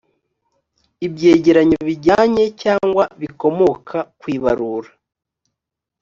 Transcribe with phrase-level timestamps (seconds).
[1.05, 4.91] ibyegeranyo bijyanye cyangwa bikomoka ku ibarura